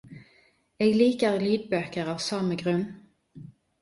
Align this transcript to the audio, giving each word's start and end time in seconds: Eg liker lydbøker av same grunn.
Eg 0.85 0.95
liker 1.01 1.37
lydbøker 1.49 2.09
av 2.15 2.25
same 2.31 2.61
grunn. 2.63 2.83